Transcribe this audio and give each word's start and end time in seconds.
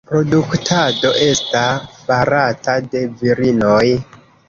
La 0.03 0.07
produktado 0.11 1.11
esta 1.27 1.61
farata 2.09 2.77
de 2.91 3.07
virinoj. 3.25 3.89